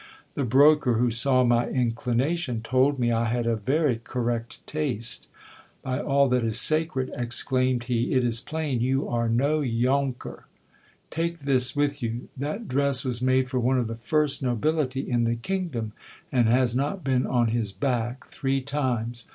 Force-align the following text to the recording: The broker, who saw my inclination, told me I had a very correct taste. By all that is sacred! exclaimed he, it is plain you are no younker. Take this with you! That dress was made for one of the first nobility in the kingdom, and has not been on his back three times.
The 0.33 0.43
broker, 0.43 0.93
who 0.93 1.11
saw 1.11 1.43
my 1.43 1.67
inclination, 1.69 2.63
told 2.63 2.97
me 2.97 3.11
I 3.11 3.25
had 3.25 3.45
a 3.45 3.55
very 3.55 3.97
correct 4.03 4.65
taste. 4.65 5.29
By 5.83 5.99
all 5.99 6.27
that 6.29 6.43
is 6.43 6.59
sacred! 6.59 7.11
exclaimed 7.15 7.83
he, 7.83 8.13
it 8.13 8.23
is 8.25 8.41
plain 8.41 8.79
you 8.79 9.07
are 9.07 9.29
no 9.29 9.59
younker. 9.61 10.47
Take 11.11 11.41
this 11.41 11.75
with 11.75 12.01
you! 12.01 12.29
That 12.35 12.67
dress 12.67 13.05
was 13.05 13.21
made 13.21 13.47
for 13.47 13.59
one 13.59 13.77
of 13.77 13.85
the 13.85 13.93
first 13.93 14.41
nobility 14.41 15.07
in 15.07 15.25
the 15.25 15.35
kingdom, 15.35 15.91
and 16.31 16.47
has 16.49 16.75
not 16.75 17.03
been 17.03 17.27
on 17.27 17.49
his 17.49 17.71
back 17.71 18.25
three 18.25 18.59
times. 18.61 19.27